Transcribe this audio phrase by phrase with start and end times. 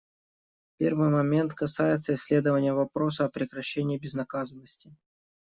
[0.77, 4.95] Первый момент касается исследования вопроса о прекращении безнаказанности.